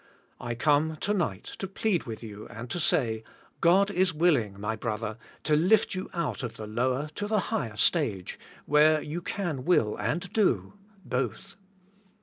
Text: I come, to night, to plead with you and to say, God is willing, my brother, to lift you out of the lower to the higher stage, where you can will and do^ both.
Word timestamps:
I 0.39 0.55
come, 0.55 0.95
to 0.95 1.13
night, 1.13 1.43
to 1.59 1.67
plead 1.67 2.05
with 2.05 2.23
you 2.23 2.47
and 2.47 2.71
to 2.71 2.79
say, 2.79 3.23
God 3.59 3.91
is 3.91 4.15
willing, 4.15 4.59
my 4.59 4.75
brother, 4.75 5.19
to 5.43 5.55
lift 5.55 5.93
you 5.93 6.09
out 6.11 6.41
of 6.41 6.57
the 6.57 6.65
lower 6.65 7.09
to 7.13 7.27
the 7.27 7.39
higher 7.53 7.75
stage, 7.77 8.39
where 8.65 8.99
you 8.99 9.21
can 9.21 9.63
will 9.63 9.95
and 9.99 10.21
do^ 10.33 10.73
both. 11.05 11.55